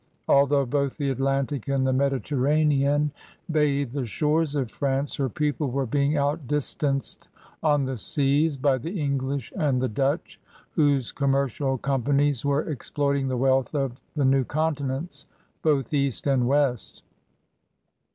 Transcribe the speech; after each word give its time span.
Although 0.27 0.65
both 0.65 0.97
the 0.97 1.11
Atlantic 1.11 1.67
and 1.67 1.85
the 1.85 1.93
Mediterranean 1.93 3.11
bathed 3.51 3.93
the 3.93 4.07
shores 4.07 4.55
of 4.55 4.71
France, 4.71 5.15
her 5.17 5.29
people 5.29 5.69
were 5.69 5.85
being 5.85 6.17
outdistanced 6.17 7.27
on 7.61 7.85
the 7.85 7.97
seas 7.97 8.57
by 8.57 8.79
the 8.79 8.99
English 8.99 9.53
and 9.55 9.79
the 9.79 9.87
Dutch, 9.87 10.39
whose 10.71 11.11
com 11.11 11.33
mercial 11.33 11.79
companies 11.79 12.43
were 12.43 12.67
exploiting 12.67 13.27
the 13.27 13.37
wealth 13.37 13.75
of 13.75 14.01
the 14.15 14.25
new 14.25 14.43
continents 14.43 15.27
both 15.61 15.93
east 15.93 16.25
and 16.25 16.47
west. 16.47 17.03